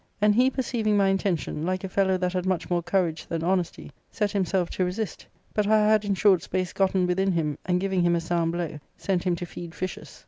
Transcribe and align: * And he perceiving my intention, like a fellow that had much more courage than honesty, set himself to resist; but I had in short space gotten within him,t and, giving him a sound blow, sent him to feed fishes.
* 0.13 0.19
And 0.21 0.33
he 0.33 0.49
perceiving 0.49 0.97
my 0.97 1.09
intention, 1.09 1.63
like 1.63 1.83
a 1.83 1.87
fellow 1.87 2.17
that 2.17 2.33
had 2.33 2.47
much 2.47 2.71
more 2.71 2.81
courage 2.81 3.27
than 3.27 3.43
honesty, 3.43 3.91
set 4.09 4.31
himself 4.31 4.71
to 4.71 4.83
resist; 4.83 5.27
but 5.53 5.67
I 5.67 5.77
had 5.89 6.03
in 6.05 6.15
short 6.15 6.41
space 6.41 6.73
gotten 6.73 7.05
within 7.05 7.33
him,t 7.33 7.59
and, 7.67 7.79
giving 7.79 8.01
him 8.01 8.15
a 8.15 8.19
sound 8.21 8.51
blow, 8.53 8.79
sent 8.97 9.25
him 9.25 9.35
to 9.35 9.45
feed 9.45 9.75
fishes. 9.75 10.19